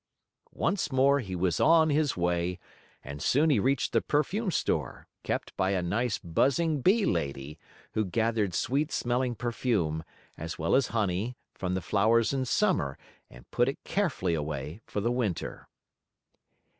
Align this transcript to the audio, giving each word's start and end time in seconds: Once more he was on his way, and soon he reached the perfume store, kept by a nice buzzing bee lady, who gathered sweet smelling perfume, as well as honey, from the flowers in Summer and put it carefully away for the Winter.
Once 0.55 0.91
more 0.91 1.19
he 1.19 1.35
was 1.35 1.59
on 1.59 1.91
his 1.91 2.17
way, 2.17 2.57
and 3.03 3.21
soon 3.21 3.51
he 3.51 3.59
reached 3.59 3.91
the 3.93 4.01
perfume 4.01 4.49
store, 4.49 5.05
kept 5.21 5.55
by 5.55 5.69
a 5.69 5.81
nice 5.83 6.17
buzzing 6.17 6.81
bee 6.81 7.05
lady, 7.05 7.59
who 7.93 8.03
gathered 8.03 8.55
sweet 8.55 8.91
smelling 8.91 9.35
perfume, 9.35 10.03
as 10.39 10.57
well 10.57 10.73
as 10.73 10.87
honey, 10.87 11.37
from 11.53 11.75
the 11.75 11.81
flowers 11.81 12.33
in 12.33 12.45
Summer 12.45 12.97
and 13.29 13.51
put 13.51 13.69
it 13.69 13.83
carefully 13.83 14.33
away 14.33 14.81
for 14.87 15.01
the 15.01 15.11
Winter. 15.11 15.67